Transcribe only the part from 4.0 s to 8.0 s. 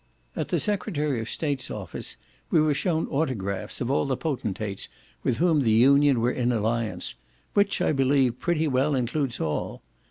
the potentates with whom the Union were in alliance; which, I